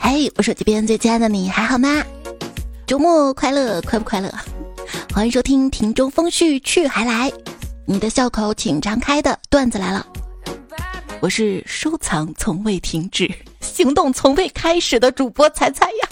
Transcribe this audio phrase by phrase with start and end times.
[0.00, 2.02] 嘿，我手机边最亲爱的你还好吗？
[2.86, 4.32] 周末快乐，快不快乐？
[5.12, 7.30] 欢迎收听《庭中风絮去还来》，
[7.84, 10.06] 你的笑口请张开的段子来了。
[11.20, 13.30] 我是收藏从未停止、
[13.60, 16.08] 行动从未开始的主播彩彩呀。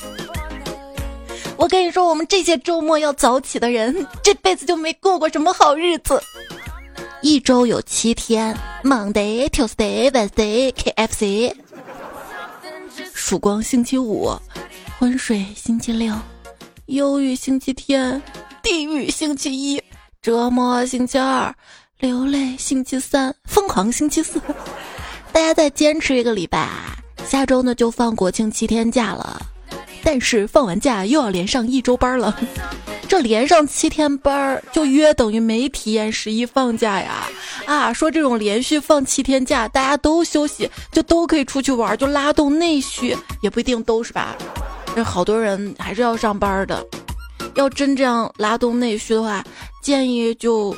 [1.57, 6.23] 我跟你说，我们这些周末要早起的人，这辈子就没过过什么好日子。
[7.21, 11.53] 一周有七天：Monday、Tuesday、Wednesday、KFC。
[13.13, 14.31] 曙光星期五，
[14.99, 16.15] 昏睡星期六，
[16.87, 18.23] 忧郁星期天，
[18.63, 19.83] 地狱星期一，
[20.23, 21.53] 折磨星期二，
[21.99, 24.41] 流泪星期三，疯狂星期四。
[25.33, 26.69] 大家再坚持一个礼拜，
[27.27, 29.43] 下周呢就放国庆七天假了。
[30.05, 32.35] 但是放完假又要连上一周班了，
[33.09, 37.27] 这连上七天班儿就约等于没体验十一放假呀！
[37.65, 44.37] 啊，说这种连续放七天假，大家都休息，就都可以出去玩，就拉动内需，也不一定都是吧？
[44.95, 46.87] 这好多人还是要上班的。
[47.55, 49.43] 要真这样拉动内需的话，
[49.83, 50.77] 建议就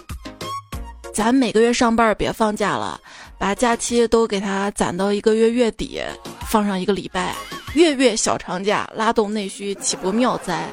[1.12, 2.98] 咱每个月上班别放假了，
[3.38, 6.00] 把假期都给他攒到一个月月底，
[6.48, 7.34] 放上一个礼拜。
[7.74, 10.68] 月月小长假拉动内需岂不妙哉？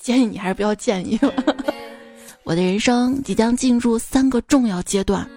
[0.00, 1.32] 建议你还是不要建议了。
[2.42, 5.28] 我的人生即将进入三个重要阶段，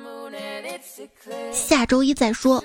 [1.52, 2.64] 下周一再说，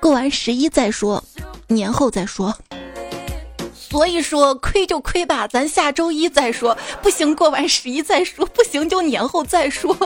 [0.00, 1.22] 过完十一再说，
[1.68, 2.56] 年后再说。
[3.74, 9.96] 所以说亏就亏吧，咱下周一再说，不行过完十一再说，不行就年后再说。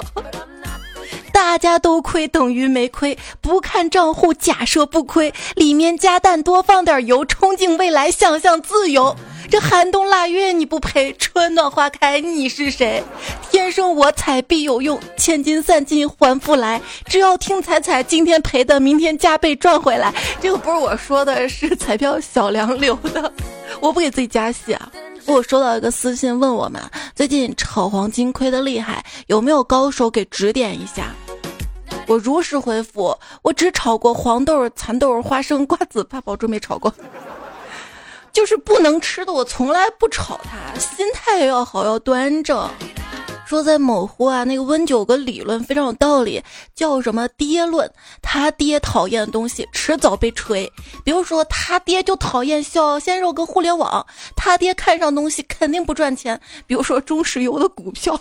[1.43, 9.15] 大家都亏等于没亏，不看账户假设不亏，里面加蛋多放点油，憧憬未来想象自由。
[9.51, 13.03] 这寒冬腊月你不陪，春暖花开你是谁？
[13.51, 16.81] 天生我材必有用，千金散尽还复来。
[17.07, 20.15] 只要听彩彩，今天赔的明天加倍赚回来。
[20.41, 23.31] 这个不是我说的，是彩票小梁留的，
[23.83, 24.91] 我不给自己加戏啊。
[25.27, 26.81] 我收到一个私信问我们，
[27.15, 31.15] 最近炒黄金亏的厉害，有没有高手给指点一下？
[32.07, 36.93] 我如实回复，我只炒过黄豆、蚕豆、花生、瓜子、八宝粥，没炒过。
[38.33, 40.79] 就是不能吃的，我从来不炒它。
[40.79, 42.69] 心态要好，要端正。
[43.47, 46.43] 说在某乎啊，那个温九个理论非常有道理，
[46.75, 47.91] 叫什么爹论？
[48.23, 50.73] 他爹讨厌的东西，迟早被锤。
[51.05, 56.41] 比如说，他爹就讨厌小鲜肉跟互联网，他爹看上东西肯定不赚钱。
[56.67, 58.19] 比如说中石油的股票，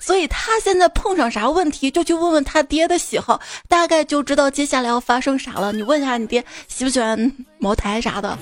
[0.00, 5.72] 所以他现在碰上啥问题，就去问问他爹的喜好，大概就知道接下来要发生啥了。
[5.72, 8.38] 你问一下你爹喜不喜欢茅台啥的，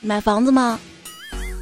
[0.00, 0.78] 买房子吗？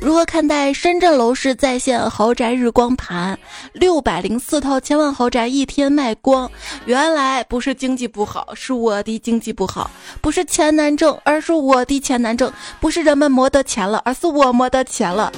[0.00, 3.38] 如何看待深圳楼市在线豪宅日光盘？
[3.74, 6.50] 六百零四套千万豪宅一天卖光，
[6.86, 9.90] 原来不是经济不好，是我的经济不好，
[10.22, 12.50] 不是钱难挣，而是我的钱难挣，
[12.80, 15.30] 不是人们没得钱了，而是我没得钱了。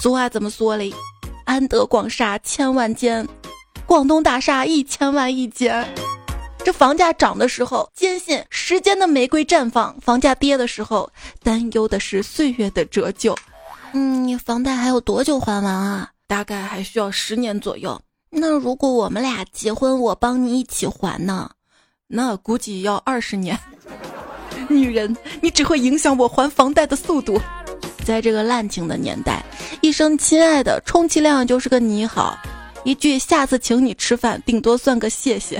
[0.00, 0.90] 俗话怎么说嘞？
[1.44, 3.26] 安得广厦千万间，
[3.86, 5.86] 广东大厦一千万一间。
[6.64, 11.10] 这房价涨的时候，坚信时间的玫瑰绽放；房价跌的时候，
[11.42, 13.36] 担忧的是岁月的折旧。
[13.92, 16.10] 嗯，你房贷还有多久还完啊？
[16.26, 18.00] 大概还需要十年左右。
[18.30, 21.50] 那如果我们俩结婚，我帮你一起还呢？
[22.08, 23.58] 那估计要二十年。
[24.68, 27.38] 女人，你只会影响我还房贷的速度。
[28.04, 29.42] 在这个滥情的年代，
[29.80, 32.38] 一声亲爱的，充其量就是个你好；
[32.84, 35.58] 一句下次请你吃饭，顶多算个谢谢；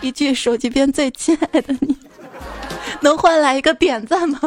[0.00, 1.96] 一句手机边最亲爱的你，
[3.00, 4.40] 能换来一个点赞吗？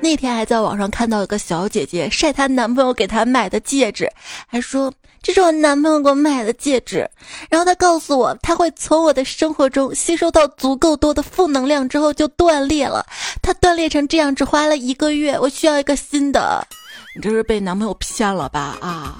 [0.00, 4.08] 那天还在网上看到一个小姐姐晒她男朋友给她买的戒指，
[4.46, 4.92] 还说
[5.28, 7.06] 这是我男朋友给我买的戒指。
[7.50, 13.04] 然后他告诉我，他会从我的生活中吸收到足够多的负能量之后就断裂了。
[13.42, 16.66] 他断裂成这样只花了一个月，我需要一个新的。
[17.14, 18.78] 你这是被男朋友骗了吧？
[18.80, 19.18] 啊，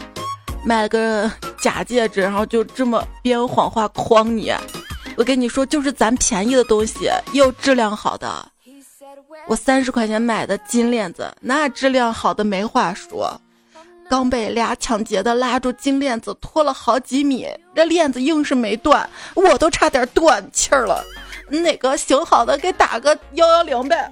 [0.65, 1.31] 买了个
[1.61, 4.51] 假戒指，然后就这么编谎话诓你。
[5.15, 8.51] 我跟你说，就是咱便宜的东西又质量好的。
[9.47, 13.39] 我三十块钱买的金链子，那质量好的没话说。
[14.09, 21.05] 刚被俩抢劫的拉住金链子拖了好几米，这链子硬是没断，我都差点断气儿了。
[21.49, 24.11] 哪个行好的给打个幺幺零呗？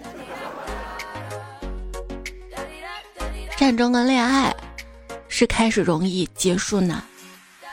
[3.57, 4.55] 战争跟恋爱
[5.29, 6.99] 是开始容易，结束难；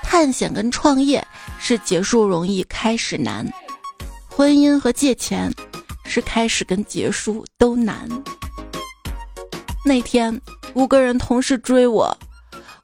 [0.02, 1.26] 探险跟创业
[1.60, 3.46] 是结束容易，开始难；
[4.30, 5.52] 婚姻和借钱。
[6.06, 8.08] 是开始跟结束都难。
[9.86, 10.42] 那天
[10.74, 12.18] 五个人同时追我，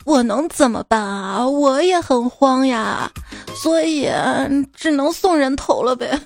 [0.06, 1.48] 我能怎么办啊？
[1.48, 3.10] 我也很慌呀，
[3.56, 4.10] 所以
[4.74, 6.20] 只能送人头了呗。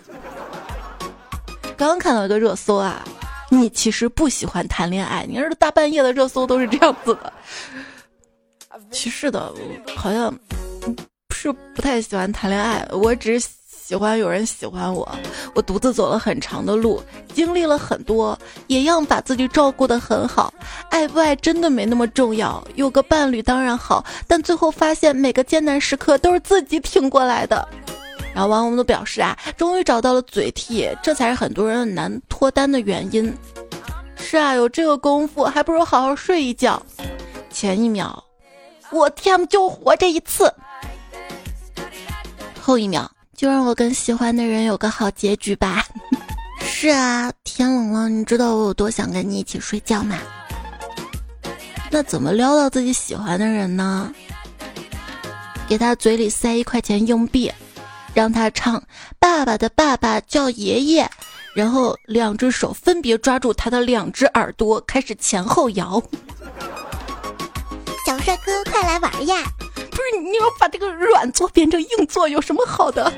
[1.78, 3.04] 刚看到一个热搜啊，
[3.50, 5.26] 你其实不喜欢谈恋爱。
[5.28, 7.34] 你这大半夜的热搜都是这样子的。
[8.90, 9.54] 其实的，
[9.96, 10.34] 好像
[11.34, 13.48] 是不太喜欢谈恋爱，我只是。
[13.86, 15.06] 喜欢有人喜欢我，
[15.54, 17.04] 我独自走了很长的路，
[17.34, 18.38] 经历了很多，
[18.68, 20.54] 也要把自己照顾得很好。
[20.90, 27.68] 爱不爱真的没那么重要，有个伴侣当然好，但最后发现每个艰难时刻都是自己挺过来的。
[28.34, 33.32] 然后网友们都表示啊，终于找到了嘴替，这才是很多人难脱单的原因。
[34.16, 36.82] 是啊，有这个功夫，还不如好好睡一觉。
[37.52, 38.24] 前一秒，
[38.92, 40.52] 我天，就活这一次。
[42.62, 43.13] 后一秒。
[43.36, 45.86] 就让我跟喜欢的人有个好结局吧。
[46.62, 50.18] 是啊，天冷了，你知道我有多想跟你一起睡觉吗？
[51.92, 54.14] 那怎么撩到自己喜欢的人呢？
[55.68, 57.52] 给他嘴里塞一块钱硬币，
[58.14, 58.78] 让他唱
[59.20, 61.04] 《爸爸的爸爸叫爷爷》，
[61.56, 66.02] 然后两只手分别抓住他的两只耳朵，开始前后摇。
[68.06, 69.44] 小帅哥，快来玩呀！
[69.94, 73.12] 不是你要把这个软座变成硬座有什么好的？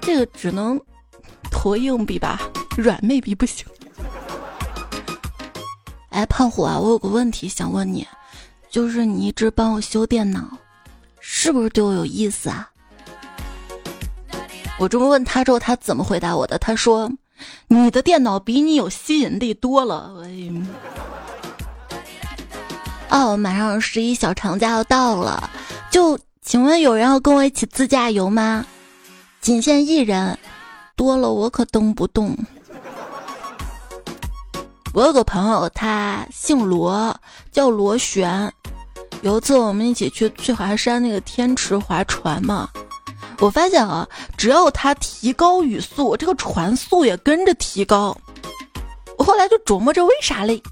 [0.00, 0.80] 这个只能
[1.50, 2.40] 投硬币吧，
[2.76, 3.66] 软妹币不行。
[6.10, 8.06] 哎，胖虎啊，我有个问题想问你，
[8.70, 10.58] 就是你一直帮我修电脑，
[11.20, 12.70] 是不是对我有意思啊？
[14.78, 16.58] 我这么问他之后，他怎么回答我的？
[16.58, 17.10] 他说
[17.68, 20.50] ：“你的电脑比你有吸引力多了。”哎
[23.10, 25.50] 哦，马上十一小长假要到了，
[25.90, 28.64] 就请问有人要跟我一起自驾游吗？
[29.40, 30.38] 仅限一人，
[30.96, 32.36] 多了我可蹬不动。
[34.92, 37.14] 我有个朋友，他姓罗，
[37.52, 38.52] 叫罗旋。
[39.22, 42.68] 有一次我们一起去翠华山那个天池划船嘛，
[43.40, 44.06] 我发现啊，
[44.36, 48.16] 只要他提高语速，这个船速也跟着提高。
[49.16, 50.62] 我后来就琢磨着为啥嘞？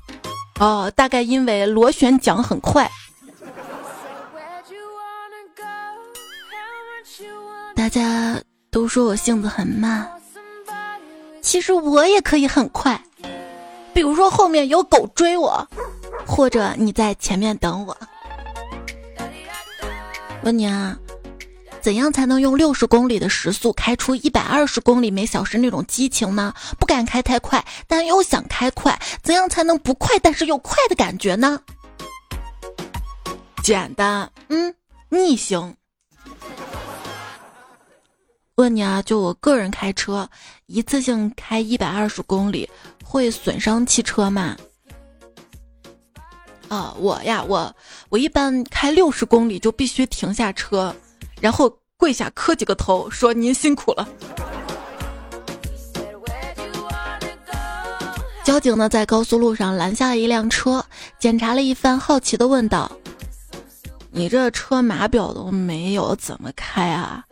[0.58, 2.90] 哦，大概因为螺旋桨很快。
[7.74, 10.10] 大家都说我性子很慢，
[11.42, 13.00] 其实我也可以很快。
[13.92, 15.68] 比如说后面有狗追我，
[16.26, 17.96] 或者你在前面等我。
[20.42, 20.98] 问你啊。
[21.86, 26.52] 怎样才能用六十公里的时速开出一百二十公里每小时那种激情呢？
[26.80, 31.60] 不敢开太快，但又想开快，怎样才能不快但是又快的感觉呢？
[33.62, 34.74] 简单，嗯，
[35.10, 35.76] 逆行。
[38.56, 40.28] 问你啊，就我个人开车，
[40.66, 42.68] 一次性开一百二十公里
[43.04, 44.56] 会损伤汽车吗？
[46.66, 47.76] 啊，我呀，我
[48.08, 50.92] 我一般开六十公里就必须停下车。
[51.40, 54.08] 然后跪下磕几个头，说您辛苦了。
[58.44, 60.84] 交警呢，在高速路上拦下了一辆车，
[61.18, 62.90] 检查了一番，好奇的问道
[64.12, 67.24] ：“你这车码表都没有，怎么开啊？”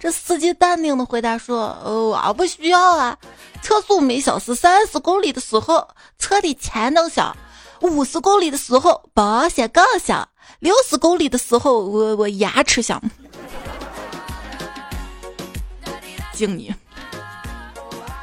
[0.00, 3.16] 这司机淡定的回答说：“哦我不需要啊，
[3.62, 5.86] 车速每小时三十公里的时候，
[6.18, 7.32] 车的前灯响；
[7.80, 10.26] 五十公里的时候，保险杠响；
[10.58, 13.00] 六十公里的时候，我我牙齿响。”
[16.38, 16.72] 敬你！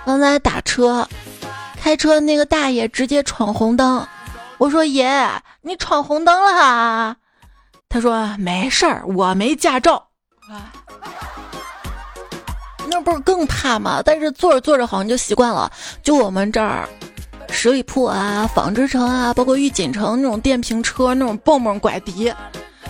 [0.05, 1.05] 刚才打车，
[1.81, 4.07] 开车那个大爷直接闯红灯。
[4.57, 5.29] 我说：“爷，
[5.61, 7.17] 你闯红灯了啊？”
[7.89, 10.07] 他说：“没事儿，我没驾照。”
[12.87, 14.01] 那不是更怕吗？
[14.05, 15.69] 但是坐着坐着好像就习惯了。
[16.01, 16.87] 就我们这儿，
[17.49, 22.33] 十里铺啊、纺织城啊，包括御锦城那种电瓶车、那种蹦蹦拐笛，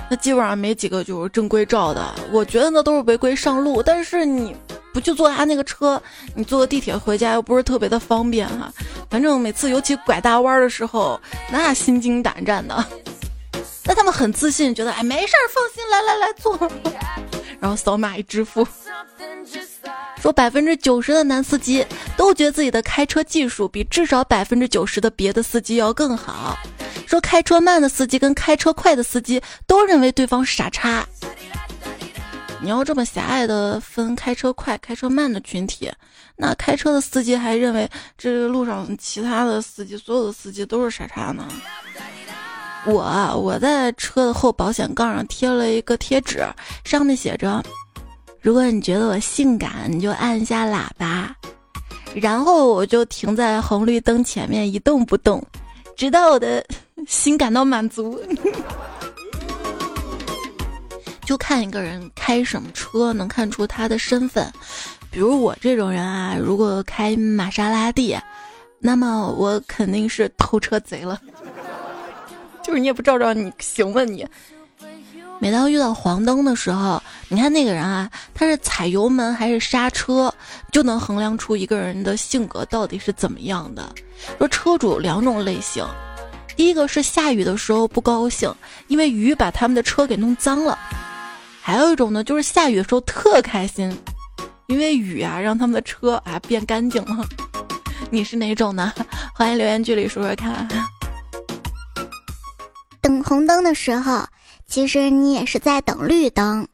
[0.09, 2.13] 那基本上没几个就是正规照的。
[2.31, 3.81] 我觉得那都是违规上路。
[3.81, 4.55] 但是你。
[4.95, 6.01] 不去坐他那个车，
[6.35, 8.71] 你坐个地铁回家又不是特别的方便哈。
[9.09, 11.19] 反正每次尤其拐大弯的时候，
[11.51, 12.85] 那心惊胆战的。
[13.83, 16.71] 但他们很自信，觉得哎没事儿，放心，来来来坐。
[17.59, 18.65] 然后扫码一支付，
[20.21, 21.85] 说百分之九十的男司机
[22.15, 26.57] 都觉得自己的开车技术比至少百分之九十的别的司机要更好。
[27.05, 31.05] 说开车慢的司机跟开车快的司机都认为对方是傻叉。
[32.61, 35.91] 你要这么狭隘的分开车快、开车慢的群体，
[36.35, 41.47] 那开车的司机还认为这个路上其他的司机、所有的司机都是傻叉呢？
[42.85, 43.03] 我
[43.39, 46.43] 我在车的后保险杠上贴了一个贴纸，
[46.83, 47.63] 上面写着
[48.41, 51.35] ：“如果你觉得我性感，你就按一下喇叭。”
[52.15, 55.43] 然后我就停在红绿灯前面一动不动，
[55.95, 56.65] 直到我的
[57.07, 58.19] 心感到满足。
[61.25, 64.49] 就看一个人开什么车，能看出他的身份。
[65.09, 68.17] 比如我这种人啊，如果开玛莎拉蒂，
[68.79, 71.19] 那么我肯定是偷车贼了。
[72.61, 74.25] 就是你也不照照你行吗你？
[75.37, 80.33] 每当遇到黄灯的时候，你看那个人啊，他是踩油门还是刹车，
[80.71, 83.93] 就能衡量出一个人的性格到底是怎么样的。
[84.37, 85.85] 说车主两种类型，
[86.55, 88.53] 第一个是下雨的时候不高兴，
[88.87, 90.77] 因为雨把他们的车给弄脏了；
[91.65, 93.91] 还有一种呢，就是下雨的时候特开心，
[94.67, 97.25] 因为雨啊让他们的车啊变干净了。
[98.11, 98.93] 你是哪种呢？
[99.33, 100.67] 欢迎留言区里说说看。
[103.01, 104.23] 等红灯的时候。
[104.67, 106.67] 其实你也是在等绿灯。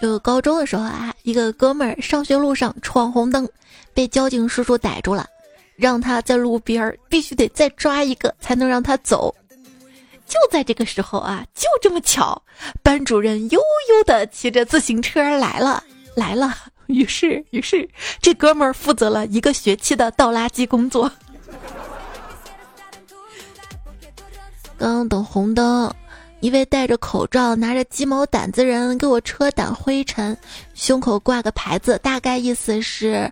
[0.00, 3.48] 就高中的时候啊，一个哥们儿上学路上闯红灯，
[3.94, 5.26] 被交警叔叔逮住了，
[5.76, 9.32] 让他在路边儿必须得再抓一个才能让他走。
[10.30, 12.40] 就在这个时候啊，就这么巧，
[12.84, 15.82] 班主任悠悠的骑着自行车来了，
[16.14, 16.56] 来了。
[16.86, 17.88] 于是，于是
[18.22, 21.10] 这哥们儿负责了一个学期的倒垃圾工作。
[24.78, 25.92] 刚等红灯，
[26.38, 30.36] 一位戴着口罩、拿着鸡毛掸子人给我车掸灰尘，
[30.74, 33.30] 胸口挂个牌子，大概意思是，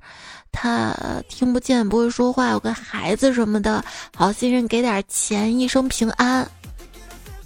[0.51, 0.95] 他
[1.29, 3.85] 听不见、不会说话，有个孩子什么的，
[4.17, 6.49] 好心人给点钱，一生平安。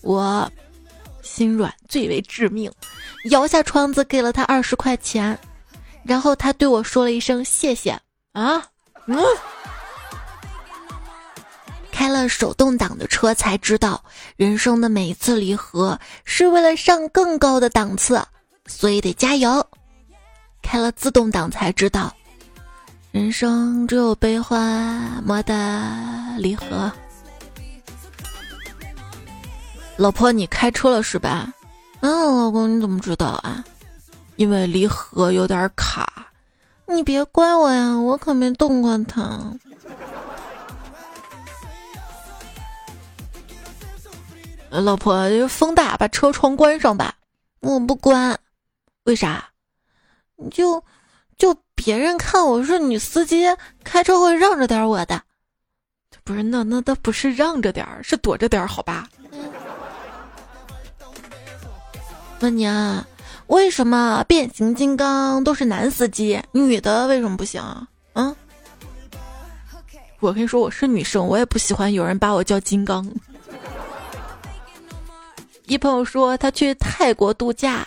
[0.02, 0.50] 我
[1.22, 2.70] 心软最为致命，
[3.30, 5.38] 摇下窗子给了他二十块钱，
[6.04, 7.98] 然后他对我说了一声谢谢
[8.32, 8.64] 啊，
[9.06, 9.18] 嗯。
[11.92, 14.02] 开了手动挡的车才知道，
[14.36, 18.20] 人生的每一次离合是为了上更高的档次，
[18.66, 19.64] 所以得加油。
[20.62, 22.12] 开了自动挡才知道，
[23.12, 25.54] 人生只有悲欢，莫得
[26.38, 26.90] 离合。
[30.02, 31.54] 老婆，你开车了是吧？
[32.00, 33.64] 嗯，老公，你怎么知道啊？
[34.34, 36.26] 因为离合有点卡。
[36.86, 39.38] 你别怪我呀，我可没动过它。
[44.70, 47.14] 老婆，风大，把车窗关上吧。
[47.60, 48.36] 我不关，
[49.04, 49.50] 为啥？
[50.50, 50.82] 就
[51.38, 53.44] 就别人看我是女司机，
[53.84, 55.22] 开车会让着点我的。
[56.24, 59.08] 不是，那那那不是让着点儿，是躲着点儿，好吧？
[62.42, 63.06] 问你啊，
[63.46, 67.62] 为什么变形金刚都是男司机，女的为什么不行？
[68.14, 68.34] 嗯？
[70.18, 73.08] 我跟你说，我是女生，我也不喜欢有人把我叫金刚。
[75.66, 77.86] 一朋友说他去泰国度假，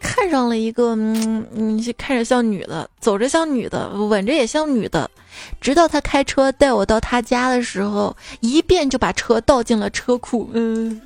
[0.00, 5.08] 看上了一个，嗯嗯，看着像女的，走着像女的，吻着也像女的，
[5.60, 11.00] 直到他开车带我到他家的时候，一遍就把车倒进了车库，嗯。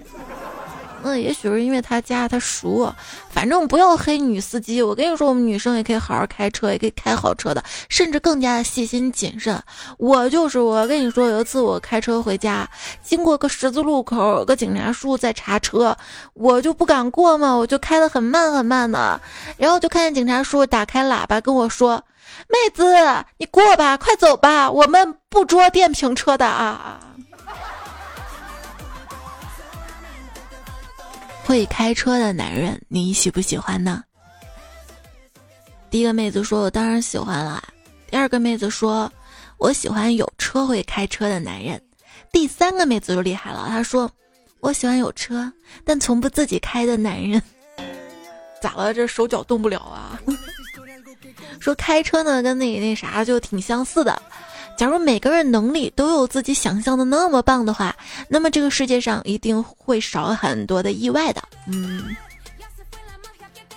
[1.02, 2.94] 那也许是因为他家他熟，
[3.30, 4.82] 反正不要黑女司机。
[4.82, 9.60] 我跟你说，我们女生也可以好好开车，也可以开好车的，甚至更加的细心谨慎。
[9.98, 12.68] 我就是我跟你说，有一次我开车回家，
[13.02, 15.96] 经过个十字路口，有个警察叔在查车，
[16.34, 19.20] 我就不敢过嘛，我就开得很慢很慢的，
[19.56, 22.04] 然后就看见警察叔打开喇叭跟我说
[22.46, 22.84] ：“妹子，
[23.38, 27.00] 你过吧，快走吧，我们不捉电瓶车的啊。”
[31.44, 34.04] 会开车的男人，你喜不喜欢呢？
[35.90, 37.62] 第一个妹子说：“我当然喜欢了。”
[38.08, 39.12] 第二个妹子说
[39.58, 41.80] ：“我喜欢有车会开车的男人。”
[42.32, 44.08] 第三个妹子就厉害了，她说
[44.60, 45.52] ：“我喜欢有车
[45.84, 47.42] 但从不自己开的男人。
[48.62, 48.94] ”咋了？
[48.94, 50.20] 这手脚动不了啊？
[51.58, 54.22] 说开车呢，跟那那啥就挺相似的。
[54.76, 57.94] 假如每个人能力都有自己想象的那么棒的话，
[58.28, 61.42] 那么这个世界上一定会少很多的意外的。
[61.66, 62.16] 嗯，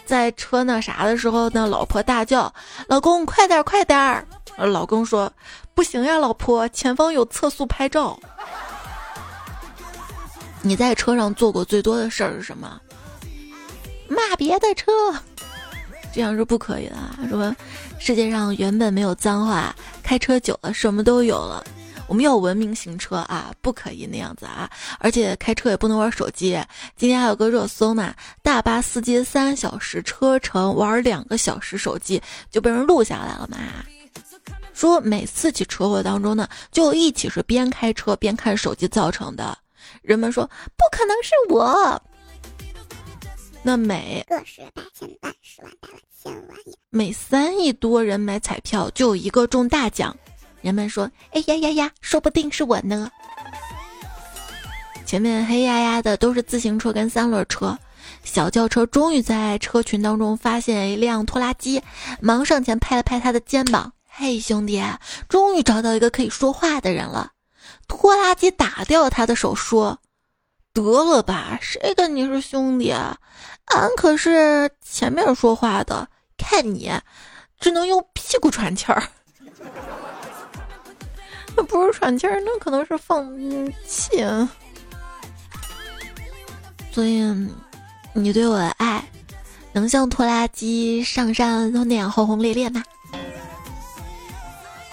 [0.06, 2.54] 在车那啥的时候呢，老婆大叫
[2.88, 5.30] ：“老公，快点，快点儿！”老公说
[5.76, 8.18] ：“不行呀，老婆，前方有测速拍照。”
[10.62, 12.80] 你在车上做过最多的事儿是什么？
[14.08, 14.90] 骂别的车。
[16.14, 16.96] 这样是不可以的。
[17.28, 17.54] 说
[18.06, 21.64] 世界上原本没有脏话，开车久了什么都有了。
[22.06, 24.70] 我们要文明行车啊，不可以那样子啊！
[25.00, 26.62] 而且开车也不能玩手机。
[26.98, 33.58] 今天还有个热搜嘛，大巴司机三小时车程玩两个小时手机就被人录下来了嘛。
[34.74, 39.58] 说每次起车祸当中呢，就一起是边开车边看手机造成的。
[40.02, 40.46] 人们说
[40.76, 42.02] 不可能是我。
[43.66, 50.14] 那每个十百千万十万百万千万亿，每三亿多人买彩票就有一个中大奖。
[50.62, 53.10] 人们说：“哎呀呀呀，说不定是我呢。”
[55.08, 57.78] 前面黑压压的都是自行车跟三轮车，
[58.26, 61.82] 小轿车终于在车群当中发现一辆拖拉机，
[62.20, 64.84] 忙上前拍了拍他的肩膀：“嘿，兄弟，
[65.30, 67.32] 终于找到一个可以说话的人了。”
[67.88, 70.00] 拖拉机打掉他的手，说
[70.74, 73.18] ：“得了吧，谁跟你是兄弟啊？
[73.66, 76.92] 俺可是前面说话的，看你
[77.60, 79.02] 只能用屁股喘气儿。
[81.56, 83.34] 那 不是喘气儿，那可能是放
[83.88, 84.26] 气。”
[86.92, 87.22] 所以，
[88.14, 89.04] 你对我的爱，
[89.72, 92.84] 能像拖拉机上山那样轰轰烈烈吗？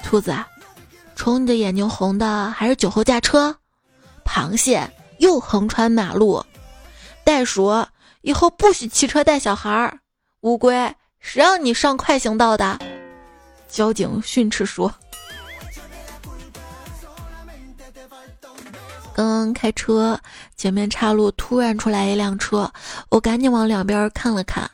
[0.03, 0.35] 兔子，
[1.15, 3.55] 瞅你的眼睛红的还是酒后驾车？
[4.25, 6.43] 螃蟹又横穿马路？
[7.23, 7.67] 袋鼠
[8.23, 9.99] 以后不许骑车带小孩儿？
[10.41, 10.75] 乌龟
[11.21, 12.79] 谁让你上快行道的？
[13.69, 14.93] 交警训斥说。
[19.15, 20.19] 刚刚开车，
[20.57, 22.71] 前面岔路突然出来一辆车，
[23.11, 24.71] 我赶紧往两边看了看，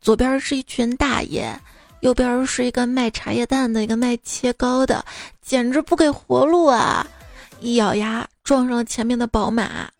[0.00, 1.54] 左边是一群大爷，
[2.00, 5.04] 右边是一个卖茶叶蛋的，一个卖切糕的，
[5.42, 7.06] 简直不给活路啊！
[7.60, 9.90] 一咬牙撞上了前面的宝马。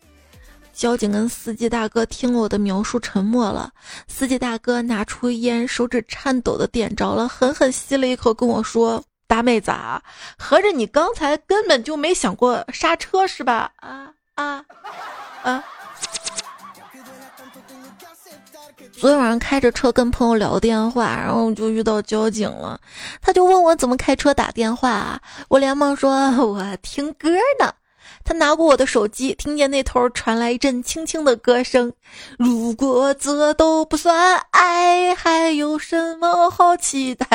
[0.72, 3.70] 交警跟司机大哥听了我的描述，沉默了。
[4.08, 9.02] 司机大哥拿出烟，手指颤抖的点着了，狠狠吸了一口，跟我说。
[9.28, 10.02] 大妹子啊，
[10.36, 13.72] 合着你刚才根本就没想过刹车是吧？
[13.76, 14.62] 啊啊
[15.42, 15.64] 啊！
[18.92, 22.78] 昨天晚上开着车跟朋友聊电话，然后就遇到交警了，
[23.22, 26.12] 他就问我怎么开车打电话，我连忙说
[26.46, 27.72] 我听歌呢。
[28.24, 31.92] 他拿过我的手机，听见那头传来一阵轻轻的歌声
[32.38, 37.26] ：“如果这都不算爱，还有什么好期待？”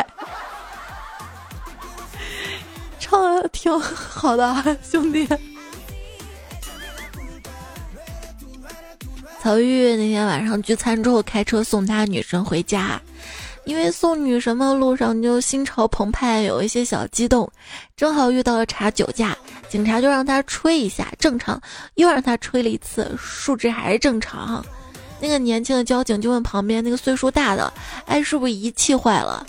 [2.99, 5.27] 唱的挺好的，兄弟。
[9.39, 12.99] 曹玉那天晚上聚餐之后，开车送他女神回家，
[13.63, 17.49] 因为送女神的路上就心潮澎湃，有一些小激动，
[17.95, 19.37] 正好遇到了查酒驾，
[19.69, 21.61] 警察就让他吹一下，正常，
[21.95, 24.65] 又让他吹了一次，数值还是正常。
[25.19, 27.71] 那个年轻的交警就问旁边那个岁数大的
[28.05, 29.45] ：“哎，是不是仪器坏了？”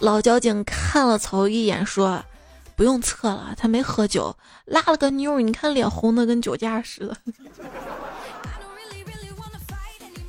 [0.00, 2.22] 老交警看了曹一眼，说。
[2.76, 7.14] 不用测了，他没喝酒，拉了个妞，你看脸红的跟酒驾似的。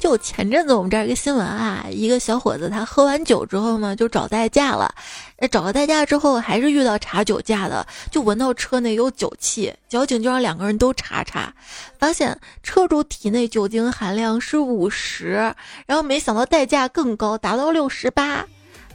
[0.02, 4.92] 就前阵子我们这儿一个新闻啊，一个小伙子他喝完酒之后嘛，就找代驾了，
[5.52, 11.54] 找了代驾之后还是遇到查酒驾的，就闻到车内有酒气，交警就让两个人都查查，
[12.00, 15.54] 发现车主体内酒精含量是五十，
[15.86, 18.46] 然后没想到代驾更高，达到六十八，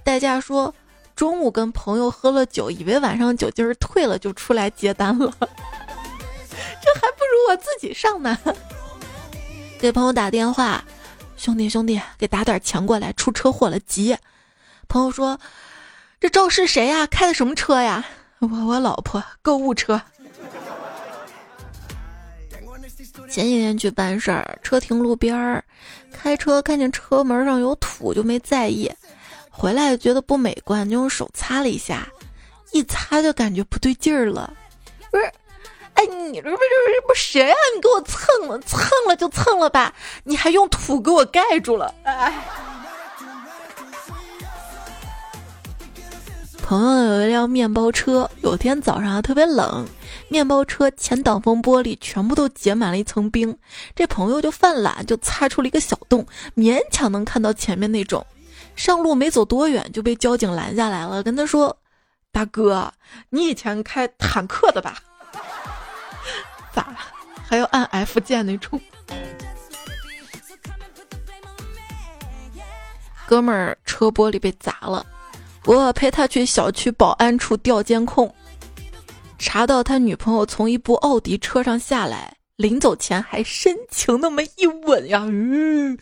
[0.03, 0.75] 代驾说。
[1.14, 5.33] 中午跟朋友喝了酒，以为晚上酒劲儿退了，就出来接单了。
[5.40, 5.47] 这
[7.01, 8.37] 还不如我自己上呢。
[9.79, 10.85] 给朋友打电话，
[11.37, 14.16] 兄弟兄弟，给打点钱过来，出车祸了，急。
[14.88, 15.38] 朋友说
[16.18, 17.07] ：“这肇事谁呀？
[17.07, 18.05] 开的什么车呀？”
[18.40, 20.01] 我我老婆，购物车。
[23.31, 25.64] 前几天去办事儿，车停路边儿，
[26.12, 28.90] 开车看见车门上有土，就没在意。
[29.51, 32.07] 回来觉得不美观，就用手擦了一下，
[32.72, 34.53] 一擦就感觉不对劲儿了。
[35.11, 35.33] 不是，
[35.97, 37.57] 哎，你这不这不谁啊？
[37.75, 41.93] 你给我蹭了，蹭了就蹭了吧，你还用土给我盖住了。
[42.05, 42.33] 哎，
[46.63, 49.87] 朋友有一辆面包车，有天早上特别冷，
[50.29, 53.57] 面包车前挡风玻璃全部都结满了一层冰，
[53.95, 58.27] 这朋友就犯懒，就擦出了一个小洞，勉强能看到前面那种。
[58.75, 61.79] 上路没走多远就被交警拦下来了，跟他说
[62.31, 62.93] ：“大哥，
[63.31, 64.99] 你以前开坦克的吧？
[66.77, 66.99] 咋了？
[67.49, 68.79] 还要按 F 键那种？”
[73.27, 75.05] 哥们儿车玻璃被砸了，
[75.65, 78.33] 我陪他去小区保安处调监控，
[79.39, 85.99] 查到他女朋友从一部奥迪车上下来，临走前还深情那么一吻呀，嗯。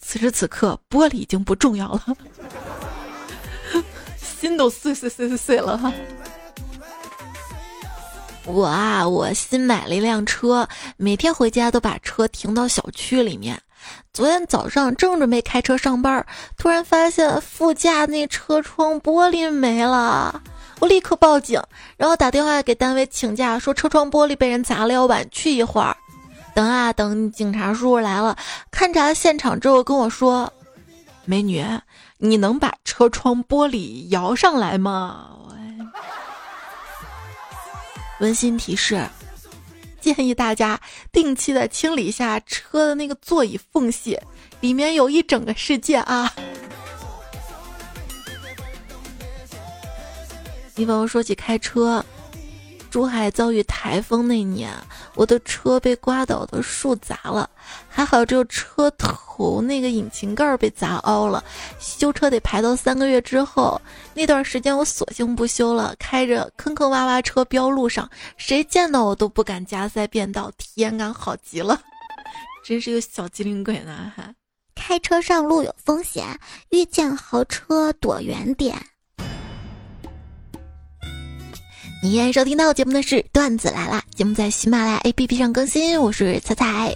[0.00, 2.16] 此时此刻，玻璃已经不重要了，
[4.16, 5.92] 心都碎碎碎碎碎了哈。
[8.48, 13.60] 我啊，我新买了一辆车，每天回家都把车停到小区里面。
[14.12, 16.24] 昨天早上正准备开车上班，
[16.56, 20.42] 突然发现副驾那车窗玻璃没了，
[20.80, 21.62] 我立刻报警，
[21.98, 25.94] 然后打电话给单位请假，说车窗玻璃被人砸了，要晚去一会儿。
[26.54, 28.34] 等啊等，警察叔叔来了，
[28.72, 30.50] 勘察现场之后跟我说
[31.26, 31.62] ：“美女，
[32.16, 35.32] 你能把车窗玻璃摇上来吗？”
[38.20, 39.08] 温馨提示：
[40.00, 40.80] 建议大家
[41.12, 44.18] 定期的清理一下车的那个座椅缝隙，
[44.60, 46.32] 里面有一整个世界啊！
[50.74, 52.04] 你朋友说起开车。
[52.98, 54.72] 珠海遭遇台风那年，
[55.14, 57.48] 我的车被刮倒的树砸了，
[57.88, 61.44] 还好只有车头那个引擎盖被砸凹了，
[61.78, 63.80] 修车得排到三个月之后。
[64.14, 71.80] 那段时间我索性不修了，开着坑坑洼洼车飙路上，谁见到我都不敢加塞变道，体验感好极了，
[72.66, 74.12] 真是个小机灵鬼呢！
[74.16, 74.34] 还
[74.74, 76.36] 开车上路有风险，
[76.70, 78.74] 遇见豪车躲远点。
[82.00, 86.94] 你现在收听到节目的是段子来了，节目在喜马拉雅 APP 上更新，我是彩彩。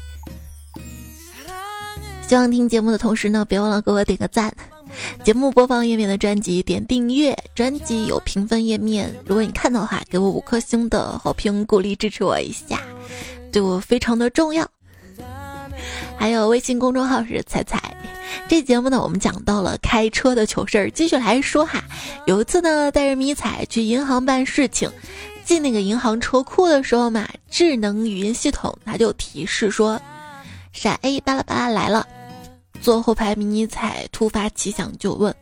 [2.28, 4.54] 希望听节目的同时呢，别忘了给我点个赞。
[5.24, 12.80] 节目播放页面的专辑点订阅，专辑有评分页面，如果你看到的话，给我五颗星的好评鼓励支持我一下，
[13.50, 14.64] 对我非常的重要。
[16.16, 17.92] 还有微信公众号是彩彩。
[18.48, 21.82] 这节目呢，我们讲到了开车的糗事儿，继续来说哈。
[22.26, 24.90] 有一次呢，带着迷彩去银行办事情，
[25.44, 30.00] 进那个银行车库的时候嘛，智能语音系统它就提示说，
[30.72, 32.06] 闪 A 巴拉巴拉来了。
[32.80, 35.32] 坐后排迷彩突发奇想就问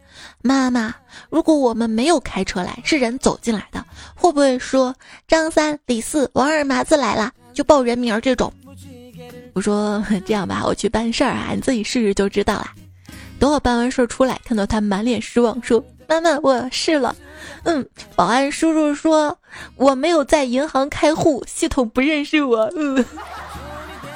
[0.43, 0.95] 妈妈：
[1.31, 3.83] 如果我们没有开车来，是人走进来的，
[4.15, 4.95] 会不会说
[5.27, 8.53] 张三、李四、王二麻子来了，就报人名这种？
[9.55, 12.71] 我说这样吧，我去办事儿啊，你自己试试就知道了。
[13.39, 17.17] 等我办完事儿出来，看到他满脸失望，说：“妈妈，我试了，
[17.65, 19.39] 嗯，保安叔叔说
[19.77, 22.71] 我没有在银行开户，系统不认识我。
[22.77, 23.03] 嗯，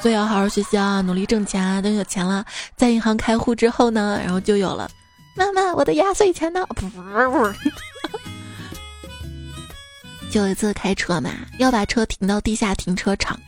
[0.02, 1.80] 所以要好好学习啊，努力挣钱啊。
[1.80, 2.44] 等有钱了，
[2.76, 4.90] 在银行开户之后呢，然后就有了。
[5.34, 6.66] 妈妈，我的压岁钱呢？
[6.68, 7.52] 不不不，
[10.30, 13.40] 就有一次开车嘛，要把车停到地下停车场。”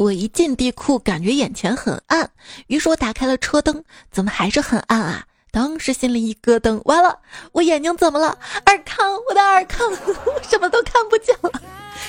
[0.00, 2.30] 我一进地库，感觉眼前很暗，
[2.68, 5.26] 于是我打开了车灯，怎么还是很暗啊？
[5.50, 7.18] 当时心里一咯噔，完了，
[7.52, 8.38] 我眼睛怎么了？
[8.64, 11.52] 尔康，我的尔康，我什么都看不见了，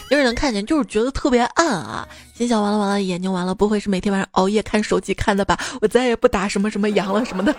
[0.09, 2.07] 就是能看见，就是觉得特别暗啊！
[2.33, 5.59] 心想完了完了，眼睛完了，不会是每天晚上熬夜看手机看的吧？
[5.81, 7.53] 我再也不打什么什么羊了什么的。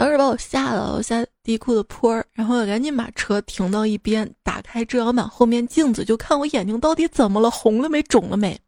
[0.00, 8.58] 当时把我吓得，我下地库的坡儿，然后我赶紧把车停到一边，打开遮阳板后面镜子，就看我眼睛到底怎么了，红了没，肿了没。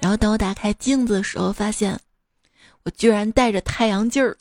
[0.00, 1.98] 然后等我打开镜子的时候，发现
[2.84, 4.36] 我居然戴着太阳镜儿，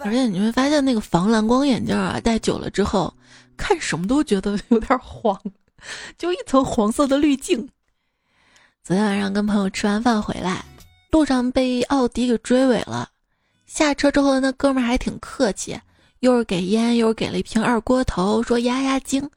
[0.00, 3.14] 而且你会发现那个防蓝光眼镜啊，戴久了之后，
[3.56, 5.40] 看什么都觉得有点黄，
[6.18, 7.68] 就一层黄色的滤镜。
[8.82, 10.64] 昨天晚上跟朋友吃完饭回来。
[11.12, 13.10] 路上被奥迪给追尾了，
[13.66, 15.78] 下车之后那哥们儿还挺客气，
[16.20, 19.30] 又是给烟，又是给了一瓶二锅头，说压压惊。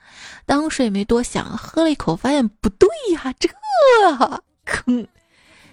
[0.46, 3.50] 当时也没多想，喝了一口，发现不对呀，这
[4.64, 5.06] 坑。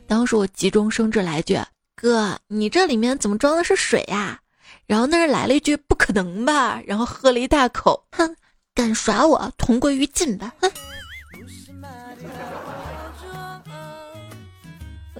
[0.08, 1.56] 当时我急中生智来句
[1.94, 4.40] ：“哥，你这里面怎么装的是水呀？”
[4.86, 8.34] 然后那人来了一句：“不可能吧？”然后喝了一大口，哼，
[8.74, 10.68] 敢耍我，同归于尽吧，哼。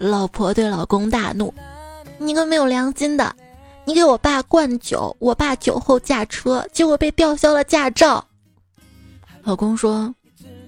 [0.03, 1.55] 老婆对老公大怒
[2.19, 3.33] ：“你个没有良心的！
[3.85, 8.25] 你给我爸灌酒，我爸酒后驾车，结果被吊销了驾照。”
[9.45, 10.13] 老公说：“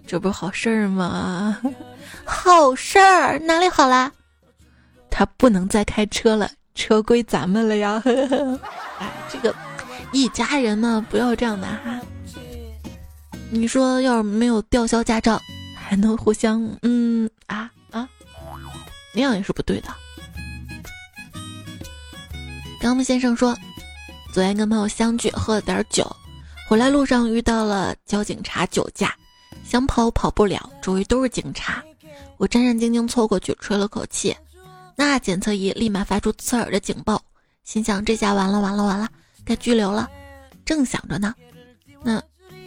[0.07, 1.61] 这不是好事儿吗？
[2.25, 4.13] 好事儿哪里好啦？
[5.11, 8.01] 他不能再开车了，车归咱们了呀！
[8.05, 8.61] 呵 呵
[9.01, 9.53] 哎，这个
[10.13, 12.01] 一家人嘛，不要这样的哈。
[13.51, 15.41] 你说要是没有吊销驾照，
[15.77, 17.04] 还能互相嗯啊？”
[19.15, 19.89] 那样也是不对的。
[22.81, 23.57] 刚木先生说，
[24.33, 26.05] 昨天跟朋友相聚，喝了点酒，
[26.69, 29.15] 回来路上遇到了交警查酒驾，
[29.65, 31.83] 想跑跑不了，周围都是警察，
[32.37, 34.37] 我战战兢兢凑过去吹了口气，
[34.97, 37.23] 那检测仪立马发出刺耳的警报，
[37.63, 39.09] 心想这下完了完了完了，
[39.47, 40.11] 该拘留了。
[40.67, 41.35] 正想着呢，
[42.03, 42.23] 那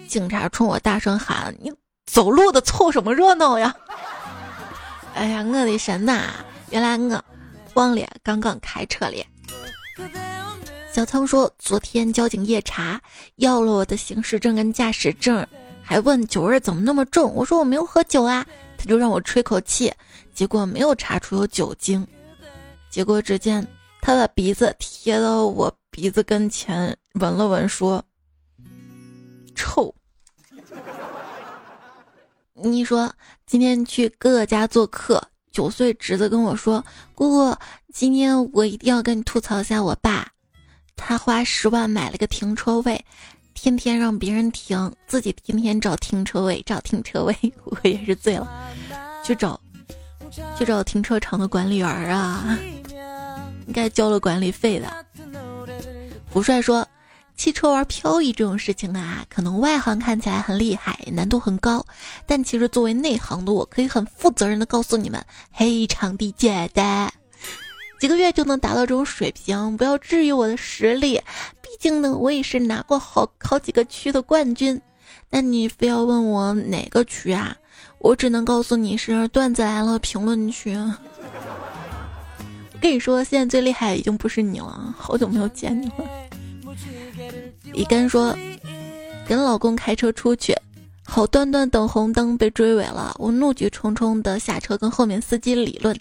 [0.07, 1.71] 警察冲我大声喊：“你
[2.05, 3.75] 走路的凑什么热闹呀？”
[5.17, 6.29] 哎呀，我的神呐！
[6.69, 7.23] 原来我
[7.73, 9.25] 忘了刚刚开车了。
[10.93, 13.01] 小仓说，昨天交警夜查，
[13.37, 15.45] 要了我的行驶证跟驾驶证，
[15.81, 17.33] 还问酒味怎么那么重。
[17.33, 18.45] 我说我没有喝酒啊，
[18.77, 19.91] 他就让我吹口气，
[20.35, 22.05] 结果没有查出有酒精。
[22.91, 23.65] 结果只见
[24.01, 28.05] 他把鼻子贴到我鼻子跟前，闻了闻，说
[29.55, 29.91] ：“臭。”
[32.63, 33.13] 你说
[33.45, 37.55] 今天去哥哥家做客，九岁侄子跟我说：“姑姑，
[37.93, 40.27] 今天我一定要跟你吐槽一下我爸，
[40.95, 43.05] 他花十万买了个停车位，
[43.53, 48.47] 天天让别人停，自己天天找停车位，找停车位， 我也是醉了，
[49.23, 49.59] 去找，
[50.57, 52.57] 去找停车场的管理员啊，
[53.67, 55.05] 应该交了管理费的。
[56.29, 56.87] 胡帅说，
[57.37, 61.85] 汽车玩漂移这种事情啊，可能外行看起来很厉害，难度很高，
[62.25, 65.23] 但其实作为内行的我，可以很负责任的告诉你们，
[65.55, 67.13] 非常的简单。
[67.99, 71.21] 几个月就能达到这种水平，不要质疑我的实力。
[71.61, 74.81] 毕竟呢，我也是拿过好好几个区的冠军。
[75.29, 77.55] 那你非要问我哪个区啊？
[77.99, 80.75] 我只能告诉你是段子来了评论区。
[82.81, 86.26] 跟你说，现在最厉害的已经不是你了，好久没有见你了。
[87.73, 88.35] 李根说，
[89.27, 90.55] 跟老公开车出去，
[91.05, 95.95] 好端端等红灯被追尾了，我怒气冲冲的下车跟后面司机理论。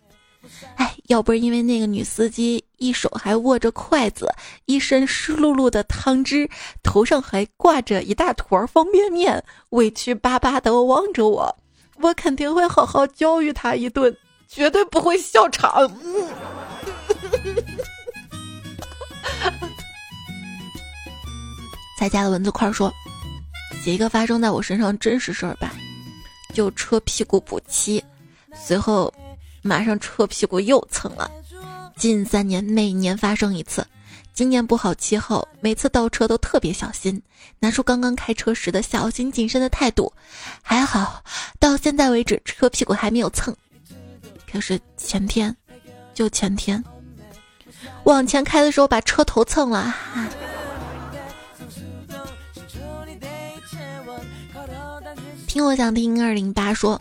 [0.77, 4.33] 哎，要不是因为那个女司机一手还握着筷子，
[4.65, 6.49] 一身湿漉漉的汤汁，
[6.83, 11.57] 头上还挂着一大坨方便面，委屈巴巴的望着我，
[12.01, 14.17] 我肯定会好好教育他一顿，
[14.49, 15.91] 绝对不会笑场。
[21.99, 22.93] 在家的蚊子块说
[23.83, 25.73] ：“写一个发生在我身上真实事儿吧，
[26.53, 28.03] 就车屁股补漆，
[28.55, 29.13] 随后。”
[29.63, 31.29] 马上车屁股又蹭了，
[31.97, 33.85] 近三年每年发生一次。
[34.33, 37.21] 今年补好漆后，每次倒车都特别小心，
[37.59, 40.13] 拿出刚刚开车时的小心谨慎的态度。
[40.63, 41.21] 还好，
[41.59, 43.53] 到现在为止车屁股还没有蹭。
[44.49, 45.53] 可是前天，
[46.15, 46.85] 就前天，
[48.05, 49.93] 往前开的时候把车头蹭了。
[55.57, 57.01] 听我想听二零八说。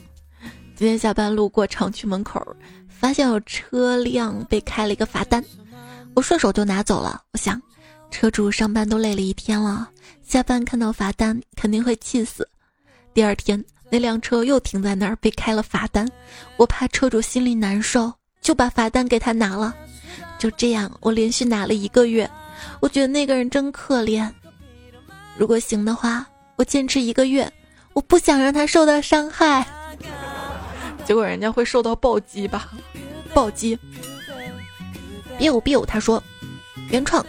[0.78, 2.41] 今天下班路过厂区门口，
[2.88, 5.44] 发现有车辆被开了一个罚单，
[6.13, 7.22] 我顺手就拿走了。
[7.34, 7.62] 我想，
[8.10, 9.89] 车主上班都累了一天了，
[10.24, 12.48] 下班看到罚单肯定会气死。
[13.13, 16.10] 第二天那辆车又停在那儿被开了罚单，
[16.56, 19.76] 我怕车主心里难受，就把罚单给他拿了。
[20.39, 22.30] 就这样，我连续拿了一个月。
[22.80, 24.32] 我觉得那个人真可怜。
[25.38, 27.52] 如果行的话，我坚持一个月，
[27.95, 29.65] 我不想让他受到伤害。
[31.05, 32.69] 结果人家会受到暴击吧？
[33.34, 33.79] 暴击
[35.39, 36.21] ！biu biu，他说
[36.89, 37.25] 原创。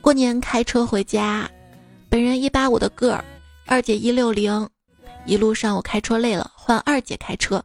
[0.00, 1.50] 过年开车回家，
[2.08, 3.24] 本人一八五的个儿，
[3.66, 4.68] 二姐一六零。
[5.26, 7.64] 一路上我开车累了，换二姐开车。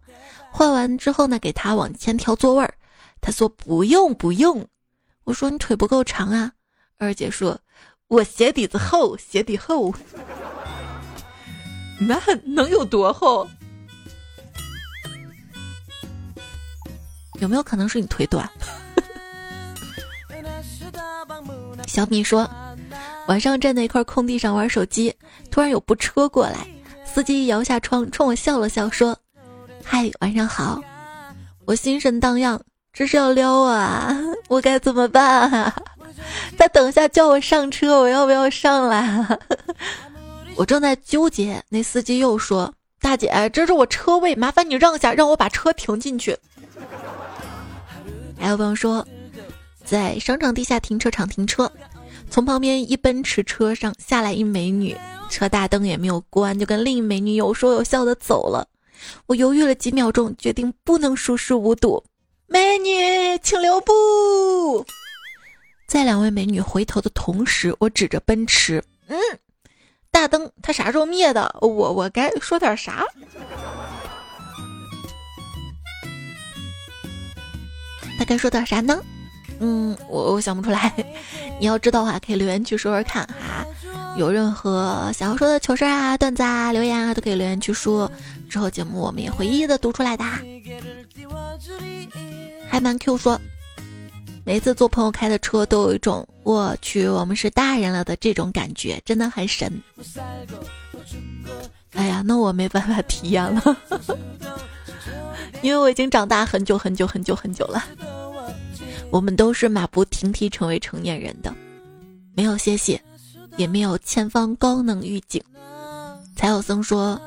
[0.51, 2.73] 换完之后呢，给她往前调座位儿，
[3.21, 4.67] 她说不用不用。
[5.23, 6.51] 我说你腿不够长啊。
[6.97, 7.59] 二姐说，
[8.07, 9.93] 我鞋底子厚，鞋底厚。
[11.99, 13.47] 那能有多厚？
[17.39, 18.49] 有没有可能是你腿短？
[21.87, 22.49] 小米说，
[23.27, 25.13] 晚上站在一块空地上玩手机，
[25.51, 26.67] 突然有部车过来，
[27.05, 29.17] 司机摇下窗冲我笑了笑，说
[29.83, 30.81] ：“嗨，晚上好。”
[31.65, 32.59] 我心神荡漾，
[32.93, 34.15] 这是要撩啊！
[34.47, 35.75] 我该怎么办啊？
[36.57, 39.39] 他等下叫我上车，我要不要上来？
[40.57, 46.35] 我正在纠结，那司机又说：“大姐，这是我车位，麻烦你让下，让我把车停进去。”
[48.39, 49.07] 还有朋友说，
[49.85, 51.71] 在商场地下停车场停车，
[52.29, 54.97] 从旁边一奔驰车上下来一美女，
[55.29, 58.67] 车大灯也没有关，就跟另一美女有说有笑的走了。
[59.27, 62.03] 我犹豫了几秒钟，决定不能熟视无睹。
[62.47, 64.83] 美女，请留步。
[65.87, 69.17] 在两位美女回头的同时，我指着奔驰，嗯，
[70.17, 71.55] 大灯它啥时候灭的？
[71.61, 73.05] 我我该说点啥？
[78.17, 78.99] 他该说点啥呢？
[79.59, 80.91] 嗯，我我想不出来。
[81.61, 83.63] 你要知道的话，可以留言区说说看哈。
[84.17, 88.11] 有任何想要说的糗事啊、段子啊、留言啊，都可以留言区说。
[88.49, 90.23] 之后节目我们也会一一的读出来的。
[92.67, 93.39] 还蛮 Q 说，
[94.47, 99.69] 每次坐朋友开的车都有一种我去我们是大人了的这种感觉，真的很神。
[101.91, 103.77] 哎呀，那我没办法体验了。
[105.61, 107.83] 因为我已经长大很久很久很久很久了，
[109.11, 111.53] 我们都是马不停蹄成为成年人的，
[112.33, 113.01] 没有歇歇，
[113.57, 115.43] 也没有前方高能预警。
[116.37, 117.19] 财有僧说，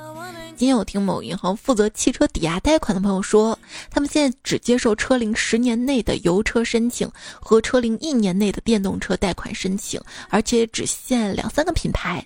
[0.60, 3.58] 今天我听某银行负责汽车抵押贷款的朋友说，
[3.90, 12.22] 他们现在只接受车龄十年内的油车申请和车龄一年内的电动车贷款申请，而且只限两三个品牌。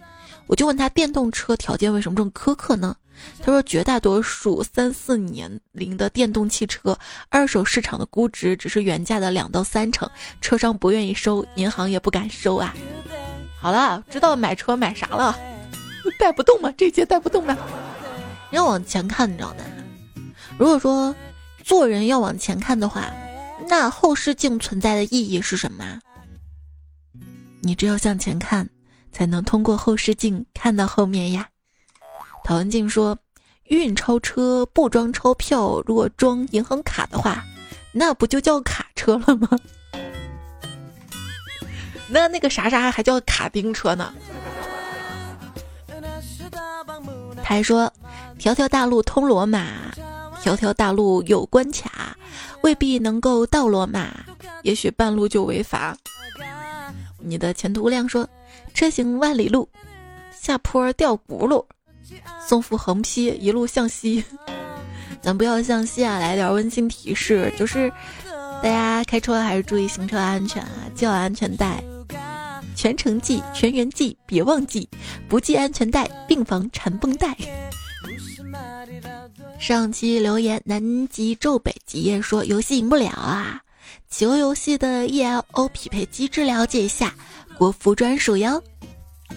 [0.49, 2.97] 我就问他，电动车条件为什么这么苛刻呢？
[3.38, 12.75] 他说，绝大多数三四年龄的电动汽车，二手市场的估值只是原价的两到三成，车商不愿意收，银行也不敢收啊。
[13.61, 15.38] 好了，知道买车买啥了，
[16.18, 16.75] 带不动吗？
[16.77, 17.57] 这节带不动吗？
[18.55, 19.64] 要往前看，你知道吗？
[20.57, 21.14] 如果说
[21.62, 23.12] 做人要往前看的话，
[23.69, 26.01] 那后视镜存在的意义是什么？
[27.61, 28.69] 你只有向前看，
[29.11, 31.49] 才能通过后视镜看到后面呀。
[32.45, 33.19] 陶文静说
[33.69, 37.43] ：“运钞车不装钞票，如果装银行卡的话，
[37.93, 39.49] 那不就叫卡车了吗？
[42.09, 44.12] 那那个啥啥还叫卡丁车呢？”
[47.46, 47.92] 他还说
[48.40, 49.66] ：“条条大路通罗马，
[50.40, 52.16] 条条大路有关卡，
[52.62, 54.09] 未必能够到罗马，
[54.62, 55.94] 也许半路就违法。”
[57.20, 58.26] 你的前途亮说
[58.72, 59.68] ：“车行万里路，
[60.33, 61.62] 下坡掉轱辘。”
[62.46, 64.24] 送副横批一路向西，
[65.20, 66.18] 咱不要向西啊！
[66.18, 67.90] 来点温馨提示，就是
[68.62, 71.83] 大家开车还是注意行车安全啊，系好安全带，
[72.85, 74.87] 全程系，全员系，别忘记
[75.27, 77.35] 不系安全带，病房缠绷带。
[79.59, 83.62] 上期留言南极昼北极夜说游戏赢不了啊，
[84.11, 87.14] 企鹅游戏的 ELO 匹配机制了解一下，
[87.57, 88.62] 国服专属哟。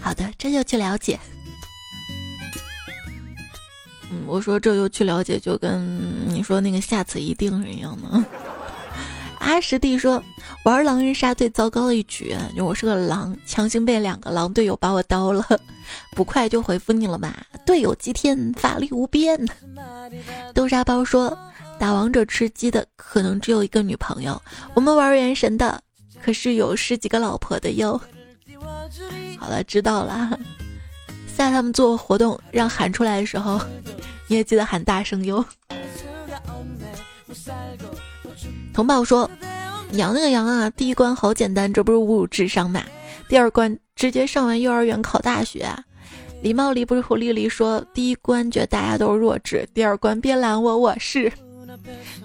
[0.02, 1.18] 好的，这就去了解。
[4.12, 8.26] 嗯，我说这就去了解，就跟你说那个下次一定是一样的。
[9.48, 10.22] 阿师弟说，
[10.66, 15.42] 玩狼人杀最糟糕的一局，就我是个狼，强行被两个狼队友把我刀了，
[16.12, 17.34] 不快就回复你了吧？
[17.66, 19.40] 队友祭天，法力无边。
[20.54, 21.36] 豆沙包说，
[21.80, 24.40] 打王者吃鸡的可能只有一个女朋友，
[24.74, 25.82] 我们玩原神的
[26.22, 28.00] 可是有十几个老婆的哟。
[29.40, 30.38] 好了，知道了。
[31.38, 33.62] 在他们做活动让喊出来的时候，
[34.28, 35.46] 你也记得喊大声哟。
[38.78, 39.28] 城堡说
[39.94, 42.84] ：“羊那个羊啊，第一关好简单，这不是侮辱智商吗？
[43.28, 45.68] 第二关直接上完幼儿园考大学。”
[46.44, 51.34] 礼貌离不是胡丽丽说：“第一关觉得大家都是弱智，第二关别拦我，我是。”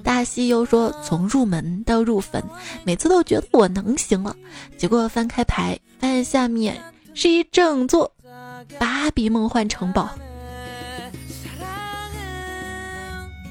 [0.04, 2.44] 大西又说：“从入门到入坟，
[2.84, 4.36] 每次都觉得我能行了，
[4.76, 6.78] 结果翻开牌，发现下面
[7.14, 8.12] 是一整座。”
[8.78, 10.10] 芭比梦幻城堡，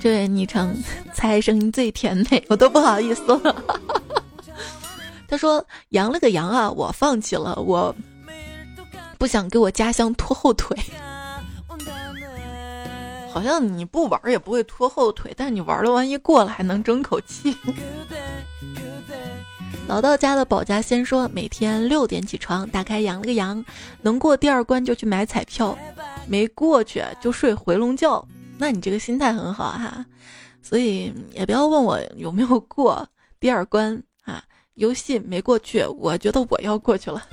[0.01, 0.75] 这位昵称
[1.13, 3.63] 猜声音最甜美，我都不好意思了。
[5.29, 7.95] 他说：“羊了个羊啊，我放弃了，我
[9.19, 10.75] 不想给我家乡拖后腿。
[13.31, 17.55] 好像你不玩也不会拖后腿，但你玩了，万一过了还能争口气。
[19.87, 23.63] ”老道家的保家仙说：“每天六点起床，打开羊了个羊，
[24.01, 25.77] 能过第二关就去买彩票，
[26.27, 28.27] 没过去就睡回笼觉。
[28.61, 30.05] 那你这个心态很好哈，
[30.61, 33.07] 所以也不要问我有没有过
[33.39, 34.43] 第二关啊。
[34.75, 37.23] 游戏没过去，我觉得我要过去了。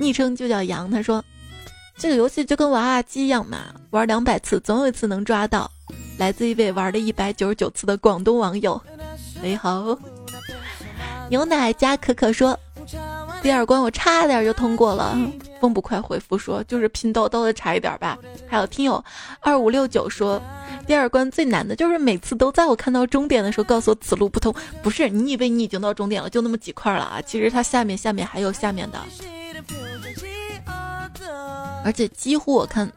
[0.00, 1.24] 昵称就叫羊，他说
[1.96, 3.58] 这个游戏就跟娃娃机一样嘛，
[3.90, 5.70] 玩两百次总有一次能抓到。
[6.18, 8.82] 来自一位玩了一百九十九次的广东网友，
[9.40, 9.96] 你好。”
[11.30, 12.58] 牛奶加可可说
[13.40, 15.16] ：“第二关我差点就通过了。”
[15.60, 18.18] 风不快回复说：“就是拼刀刀的差一点吧。”
[18.48, 19.02] 还有听友
[19.40, 20.40] 二五六九说
[20.86, 27.20] ：“第二关最难的就是每次都在我看到终点的时候告诉我此路不通。”不是你以为你已经到终点了，就那么几块了啊？
[27.20, 28.98] 其实它下面下面还有下面的，
[31.84, 32.90] 而且几乎我看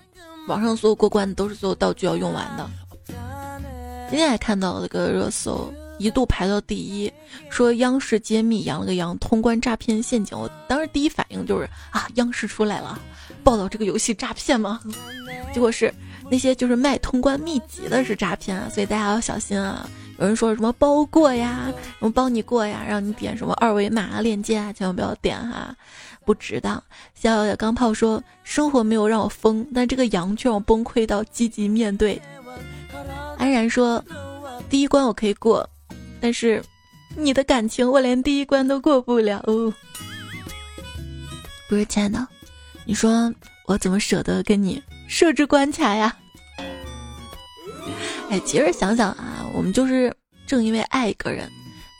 [0.47, 2.69] 网上所有过关的都是所有道具要用完的。
[4.09, 5.73] 今天还看到了个热搜。
[5.97, 7.11] 一度排到第一，
[7.49, 10.37] 说央视揭秘羊了个羊通关诈骗陷阱。
[10.37, 12.99] 我当时第一反应就是啊，央视出来了，
[13.43, 14.79] 报道这个游戏诈骗吗？
[15.53, 15.93] 结果是
[16.29, 19.87] 那些就是卖通关秘籍的是诈骗啊，所以大家要小心啊。
[20.19, 25.75] 有人说什么包过呀，什么帮你过呀，让你点什么二维码啊链接啊，千万不要点哈，
[26.23, 26.81] 不值当。
[27.15, 32.21] 逍遥的钢炮说，生活没有让我疯，但这个羊却让我崩溃到积极面对。
[33.37, 34.03] 安然说，
[34.69, 35.67] 第一关我可以过。
[36.23, 36.63] 但是，
[37.17, 39.73] 你的感情我连第一关都过不了哦。
[41.67, 42.25] 不是亲爱的，
[42.85, 43.29] 你说
[43.65, 46.15] 我怎么舍得跟你设置关卡呀？
[48.29, 50.15] 哎，其实想想啊，我们就是
[50.47, 51.51] 正因为爱一个人，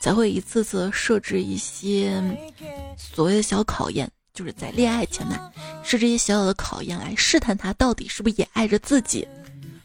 [0.02, 2.24] 才会一次次设置一些
[2.98, 5.52] 所谓的小考验，就是在恋爱前呢，
[5.84, 9.28] 设置一些小小的考验来试探他到底是不是也爱着自己。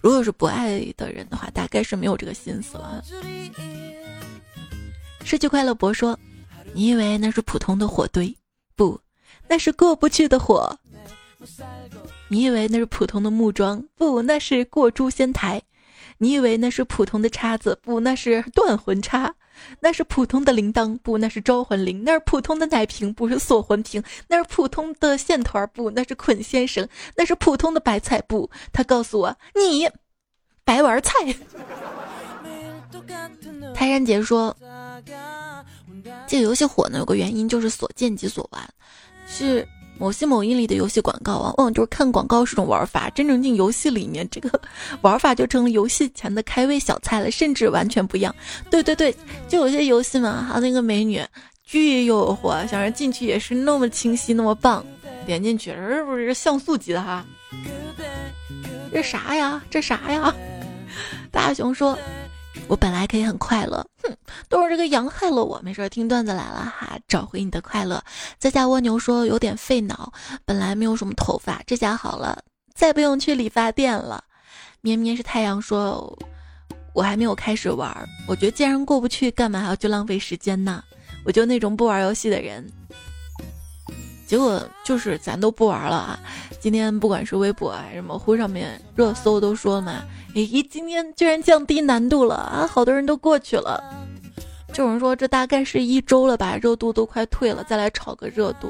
[0.01, 3.03] 如果是不爱的人的话，大概是没有这个心思了。
[5.29, 6.19] 失去快乐博说
[6.73, 8.35] ：“你以为那是普通的火堆？
[8.75, 8.99] 不，
[9.47, 10.75] 那是过不去的火。
[12.29, 13.85] 你以为那是普通的木桩？
[13.95, 15.61] 不，那是过诛仙台。
[16.17, 17.79] 你以为那是普通的叉子？
[17.83, 19.35] 不，那是断魂叉。
[19.81, 28.51] 那是普通的铃铛，不，那是招魂铃；那是普通的奶瓶，不是锁魂瓶；那是普通的线团，不，那是捆仙绳；那是普通的白菜，不。
[28.73, 29.91] 他告诉我，你
[30.65, 31.13] 白玩菜。
[33.75, 34.57] 泰山姐说，
[36.27, 38.63] 这个游戏火呢，有个原因就是所见即所玩，
[39.27, 39.67] 是。
[40.01, 44.49] 某些某音里的游戏广告，往往就是看广告是种玩法，真正进游戏里面，这个
[45.03, 48.33] 玩法就成了游戏前的开胃小菜了，甚至完全不一样。
[48.71, 49.13] 对对对，
[49.49, 51.21] 就有些游戏嘛，还有那个美女
[51.65, 54.87] 巨诱惑，想着进去也是那么清晰，那么棒，
[55.27, 57.27] 点进去是不是像素级的哈？
[58.93, 59.61] 这啥呀？
[59.69, 60.33] 这啥呀？
[61.33, 61.99] 大熊说。
[62.69, 64.15] 我本来可以很快乐，哼，
[64.49, 65.59] 都是这个羊害了我。
[65.65, 68.03] 没事，听段子来了哈，找回你的快乐。
[68.39, 70.13] 在家蜗牛说有点费脑，
[70.45, 72.43] 本来没有什么头发，这下好了，
[72.75, 74.23] 再不用去理发店了。
[74.83, 76.17] 绵绵是太阳说，
[76.93, 77.91] 我还没有开始玩，
[78.29, 80.85] 我觉得既然过不去，干嘛还要去浪费时间呢？
[81.25, 82.65] 我就那种不玩游戏的人。
[84.29, 86.21] 结果就是咱都不玩了啊！
[86.61, 90.03] 今天不管是微博还是某乎上面热搜都说嘛。
[90.35, 92.69] 咦，今天居然降低难度了啊！
[92.71, 93.83] 好多人都过去了。
[94.71, 98.69] 就有人说这大概是一周了吧，热度都快退了，再来炒个热度，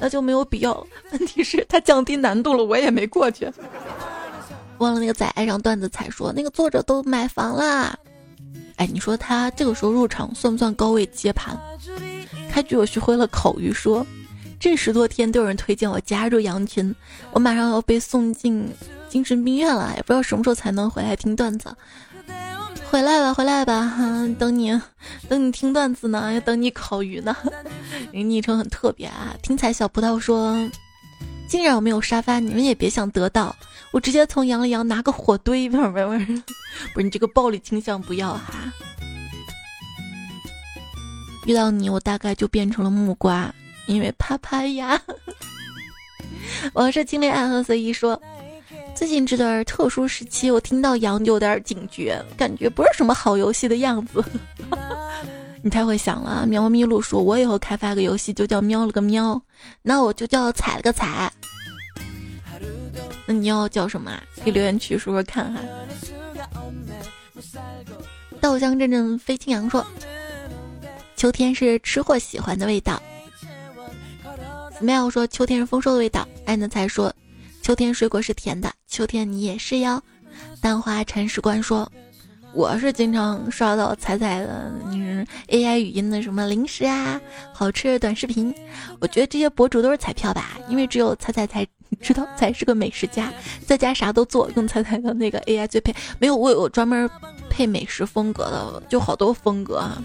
[0.00, 0.86] 那就没有必要了。
[1.12, 3.48] 问题是他降低难度了，我也没过去。
[4.78, 7.96] 忘了那个仔爱上段子才说那个作者都买房啦。
[8.74, 11.56] 哎，你说他这个时候入场算不算高位接盘？
[12.50, 14.04] 开局我学会了口语，说
[14.58, 16.94] 这十多天都有人推荐我加入羊群，
[17.32, 18.68] 我马上要被送进。
[19.08, 21.74] 精神病院了，也不知道什么时候才能回来听段子。
[22.90, 24.78] 回来吧，回来吧，哈，等你，
[25.28, 27.34] 等你听段子呢，要等你烤鱼呢。
[28.12, 30.56] 你昵称很特别啊，听彩小葡萄说，
[31.48, 33.54] 竟然我没有沙发，你们也别想得到，
[33.92, 36.42] 我直接从羊了羊拿个火堆，不是不是不是，
[37.02, 38.72] 你这个暴力倾向不要哈。
[41.46, 43.54] 遇到你，我大概就变成了木瓜，
[43.86, 45.00] 因为啪啪呀。
[46.72, 48.20] 我是青莲爱和随意说。
[48.94, 54.24] 最近这段特殊时期，我听到羊就有点警觉，感觉不是什么好游戏的样子。
[55.62, 59.40] 你太会想了，喵咪路说：“我以后开发个游戏就叫喵了个喵，
[59.82, 61.30] 那我就叫踩了个踩。”
[63.26, 64.18] 那你要叫什么？
[64.42, 65.60] 可以留言区说说看哈。
[68.40, 69.86] 稻香阵阵飞青羊说
[71.16, 73.02] ：“秋天是吃货喜欢的味道。”
[74.80, 77.12] Smile 说：“秋天是丰收的味道。”爱的才说。
[77.62, 80.00] 秋天水果是甜的，秋天你也是哟。
[80.60, 81.90] 淡花铲屎官说
[82.54, 87.20] ：“我是经常刷到彩彩的，嗯，AI 语音的什么零食啊，
[87.52, 88.54] 好吃的短视频。
[89.00, 91.66] 我觉得这些博主都是彩票吧，因为只有彩彩才
[92.00, 93.32] 知道才是个美食家，
[93.66, 95.92] 在家啥都做，用彩彩的那个 AI 最配。
[96.20, 97.10] 没有我有专门
[97.50, 100.00] 配美食风格的，就好多风格啊。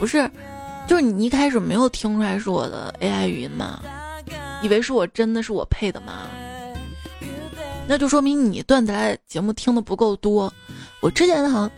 [0.00, 0.28] 不是，
[0.86, 3.82] 就是你一开始没有听出来是我的 AI 语音吗？”
[4.62, 6.28] 以为是我真的是我配的吗？
[7.88, 10.52] 那就说明你段子来节目听的不够多。
[11.00, 11.70] 我之前好像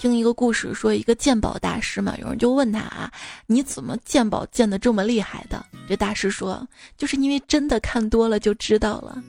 [0.00, 3.10] 听一个故事，说一个鉴宝大师嘛，有人就问他啊，
[3.46, 5.64] 你怎么鉴宝鉴的这么厉害的？
[5.88, 9.22] 这大师说，就是因为真的看多了就知道了。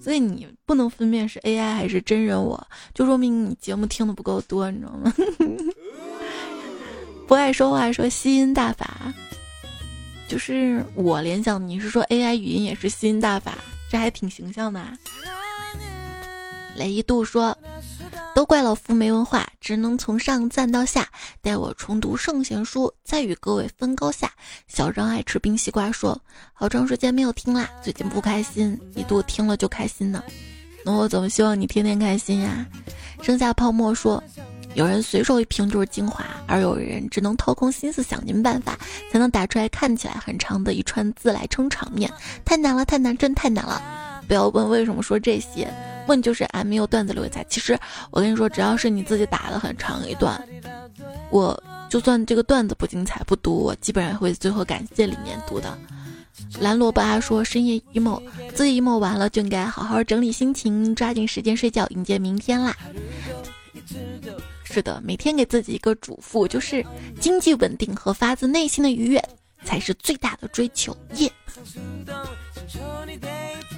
[0.00, 5.12] 所以你不能分辨是 AI 还是真人，我就说明你节目听的不够多，你知道吗？
[7.26, 9.12] 不爱说话说吸音大法。
[10.28, 13.52] 就是我联想，你是说 AI 语音也是吸音大法，
[13.90, 14.80] 这还挺形象的。
[16.74, 17.56] 雷一度说，
[18.34, 21.08] 都怪老夫没文化，只能从上赞到下，
[21.40, 24.30] 待我重读圣贤书，再与各位分高下。
[24.68, 26.20] 小张爱吃冰西瓜说，
[26.52, 30.22] 好长时间没有听啦，最近不开心，一度听了就开心呢。
[30.84, 32.66] 那我怎么希望你天天开心呀？
[33.22, 34.22] 剩下泡沫说。
[34.76, 38.78] 有人随手一瓶就是精华，而有人只能掏空心思想尽办法，
[39.10, 42.12] 才能打出来看起来很长的一串字来撑场面。
[42.44, 43.80] 太难了，太难，真太难了！
[44.28, 45.66] 不要问为什么说这些，
[46.06, 47.42] 问就是俺没有段子留下。
[47.48, 47.78] 其实
[48.10, 50.38] 我跟你说，只要是你自己打的很长一段，
[51.30, 51.58] 我
[51.88, 55.78] 就算这个段子不精彩不读，我基本上会最后感谢里面读的。
[56.60, 58.20] 蓝萝卜阿说深夜 emo，
[58.54, 62.76] 自己 emo 完了就应该好好整理心情，抓紧时间睡觉，迎接明天啦。
[64.76, 66.84] 是的，每天给自己一个嘱咐，就是
[67.18, 69.24] 经济稳定和发自内心的愉悦
[69.64, 70.94] 才是最大的追求。
[71.14, 71.32] 耶！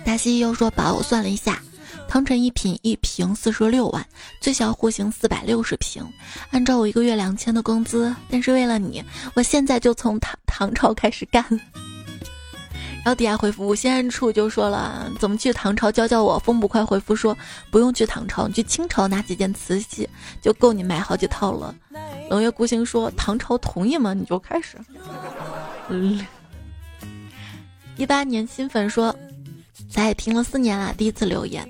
[0.05, 1.63] 大西又说：“宝，我算了一下，
[2.09, 4.05] 汤臣一品一瓶四十六万，
[4.41, 6.05] 最小户型四百六十平，
[6.51, 9.01] 按照我一个月两千的工资，但是为了你，
[9.35, 11.45] 我现在就从唐唐朝开始干。”
[13.09, 16.39] 然后底下回复西安处就说了怎么去唐朝教教我。
[16.41, 17.35] 风不快回复说
[17.71, 20.07] 不用去唐朝，你去清朝拿几件瓷器
[20.43, 21.75] 就够你买好几套了。
[22.29, 24.13] 冷月孤星说唐朝同意吗？
[24.13, 24.77] 你就开始。
[27.97, 29.17] 一八年新粉说，
[29.91, 31.67] 咱也听了四年了，第一次留言。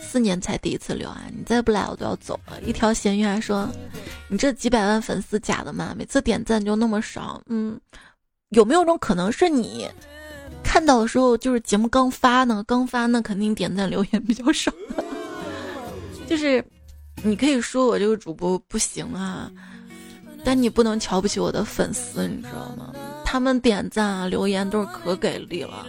[0.00, 1.24] 四年才第一次留啊！
[1.30, 2.58] 你再不来我都要走了。
[2.62, 3.68] 一条咸鱼还说，
[4.28, 5.94] 你这几百万粉丝假的吗？
[5.94, 7.78] 每次点赞就那么少，嗯，
[8.50, 9.88] 有没有种可能是你
[10.62, 12.64] 看到的时候就是节目刚发呢？
[12.66, 14.72] 刚发那肯定点赞留言比较少。
[16.26, 16.64] 就是
[17.22, 19.50] 你可以说我这个主播不行啊，
[20.44, 22.92] 但你不能瞧不起我的粉丝，你知道吗？
[23.24, 25.86] 他们点赞啊留言都是可给力了，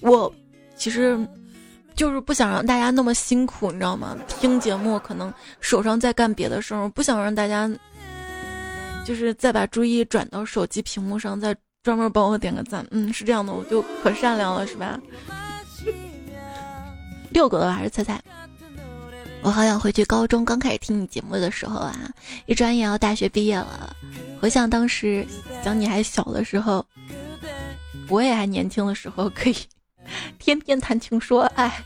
[0.00, 0.32] 我
[0.76, 1.18] 其实。
[1.96, 4.18] 就是不想让大家那么辛苦，你知道吗？
[4.26, 7.70] 听节目可能手上在干别的事儿，不想让大家
[9.06, 12.84] 就是再把注意转到手机屏幕上，再专门帮我点个赞。
[12.90, 14.98] 嗯，是这样的，我就可善良了，是吧？
[17.28, 18.20] 遛狗的还是猜猜？
[19.42, 21.94] 我好想回去高中刚开始听你节目的时候啊，
[22.46, 23.94] 一转眼要大学毕业了。
[24.40, 25.26] 回想当时，
[25.62, 26.84] 想你还小的时候，
[28.08, 29.56] 我也还年轻的时候，可以。
[30.38, 31.82] 天天谈情说爱，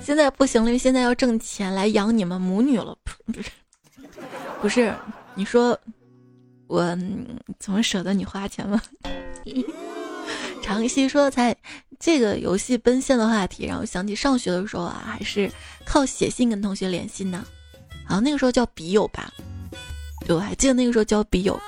[0.00, 2.96] 现在不行了，因为现在要挣钱来养你们母女了。
[3.26, 3.50] 不是，
[4.60, 4.94] 不是，
[5.34, 5.78] 你说
[6.72, 6.96] 我
[7.58, 8.80] 怎么舍得你花钱吗？
[10.62, 11.54] 长熙说：“才
[12.00, 15.52] 这个游戏奔现的话题，然后想起上学的时候啊，还是
[15.84, 17.44] 靠写信跟同学联系呢。
[18.06, 19.30] 好像那个时候叫笔友吧？
[20.26, 21.60] 对，我还记得那个时候叫笔友，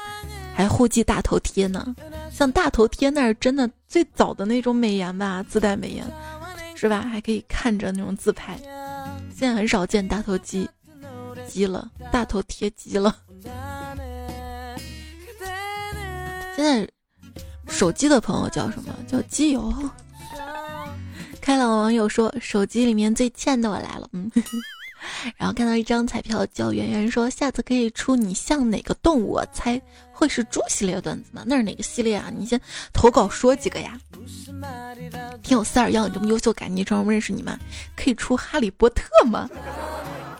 [0.54, 1.94] 还互寄大头贴呢。”
[2.32, 6.02] 像大头贴那是真的最早的那种美颜吧，自带美颜，
[6.74, 7.02] 是吧？
[7.02, 8.58] 还可以看着那种自拍。
[9.36, 10.66] 现在很少见大头机，
[11.46, 13.14] 机了，大头贴机了。
[16.56, 16.88] 现在
[17.66, 19.72] 手机的朋友叫什么叫机油？
[21.40, 24.30] 开朗网友说手机里面最欠的我来了，嗯。
[25.36, 29.32] 然后看到一张彩票，叫圆圆说下次可以出你像哪个动物？
[29.32, 29.80] 我猜
[30.12, 31.42] 会是猪系列段子吗？
[31.44, 32.32] 那是哪个系列啊？
[32.34, 32.58] 你先
[32.92, 34.00] 投稿说几个呀？
[35.42, 37.58] 听我四二幺，你这么优秀，感昵称我认识你吗？
[37.94, 39.50] 可以出哈利波特吗？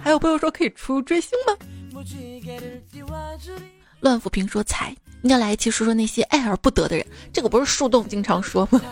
[0.01, 1.55] 还有朋友说可以出追星吗？
[4.01, 8.81] 乱抚平说猜应该来一期说说那些爱而不得的人，这个不是树洞经常说吗？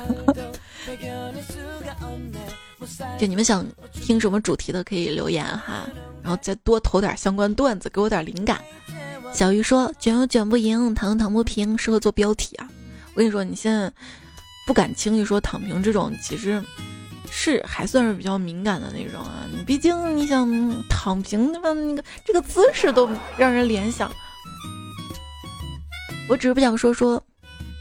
[3.21, 5.87] 就你们想听什么主题的，可以留言哈，
[6.23, 8.61] 然后再多投点相关段子，给我点灵感。
[9.33, 12.69] 小鱼说：“卷又卷不赢，躺又躺不平，适合做标题啊。”
[13.15, 13.93] 我跟你说，你现在
[14.67, 16.63] 不敢轻易说躺平这种，其实
[17.31, 19.47] 是还算是比较敏感的那种啊。
[19.51, 20.51] 你毕竟你想
[20.89, 21.73] 躺平，对吧？
[21.75, 24.11] 那个这个姿势都让人联想。
[26.29, 27.23] 我只是不想说说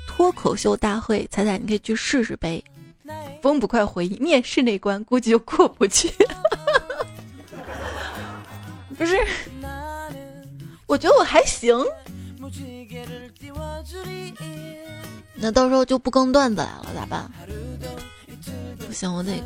[0.08, 2.64] 脱口秀大会，彩彩你可以去试试呗。
[3.42, 6.10] 风不快回忆面试那关估计就过不去，
[8.98, 9.18] 不是？
[10.86, 11.76] 我觉得我还行。
[15.36, 17.32] 那到时候就不更段子来了，咋办？
[18.86, 19.42] 不行，我得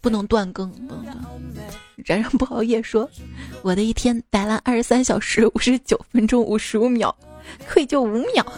[0.00, 1.16] 不能断更，不能断。
[2.04, 3.08] 然然不熬夜说，
[3.62, 7.14] 我的一天摆烂二十三小时五十九分钟五十五秒，
[7.68, 8.46] 愧疚五秒。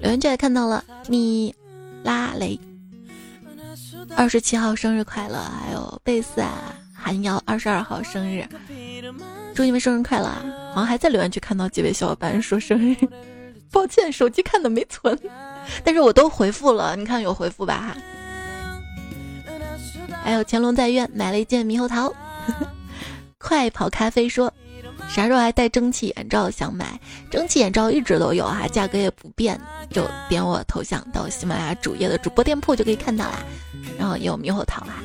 [0.00, 1.54] 留言区也看到了米。
[2.04, 2.60] 拉雷，
[4.14, 5.38] 二十七号生日快乐！
[5.38, 8.46] 还有贝斯啊，韩瑶二十二号生日，
[9.54, 10.28] 祝你们生日快乐！
[10.74, 12.94] 好像还在留言区看到几位小伙伴说生日，
[13.72, 15.18] 抱歉，手机看的没存，
[15.82, 17.96] 但是我都回复了，你看有回复吧哈。
[20.22, 22.12] 还有乾隆在院买了一件猕猴桃，
[23.40, 24.52] 快跑咖啡说。
[25.14, 26.50] 啥时候还带蒸汽眼罩？
[26.50, 26.98] 想买
[27.30, 29.56] 蒸汽眼罩一直都有哈，价格也不变，
[29.88, 33.38] 就点我头像到喜马拉雅主页的主播店铺就可以看到啦。
[33.96, 35.00] 然后也有猕猴桃啊，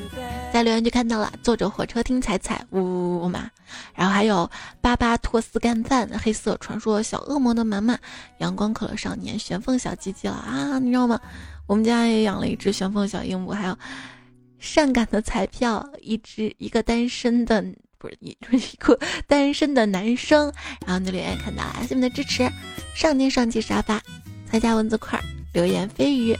[0.52, 3.48] 在留言区看到了，坐着火车听彩彩呜呜呜嘛。
[3.94, 4.50] 然后还有
[4.80, 7.96] 巴巴托斯干饭、黑色传说小恶魔的满满、
[8.38, 11.20] 阳光可乐少年、玄凤小鸡鸡了啊，你知道吗？
[11.68, 13.78] 我们家也养了一只玄凤小鹦鹉，还有
[14.58, 17.64] 善感的彩票，一只一个单身的。
[18.00, 18.98] 不是一一个
[19.28, 20.50] 单身的男生，
[20.86, 22.50] 然后你的留言看到了，谢谢你的支持。
[22.94, 24.00] 上天上气沙发，
[24.50, 25.20] 参加文字块
[25.52, 26.34] 留言飞鱼，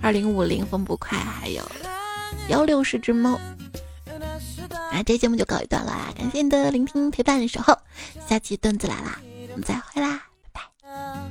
[0.00, 1.62] 二零五零风不快，还有
[2.48, 3.38] 幺六十只猫。
[4.90, 7.78] 那这节目就告一段落啦，感谢你的聆听陪伴守候，
[8.26, 11.30] 下期段子来啦，我们再会啦，拜拜。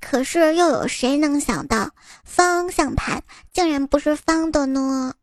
[0.00, 1.90] 可是又有谁能想到
[2.24, 3.22] 方向盘
[3.52, 5.14] 竟然不是方的呢？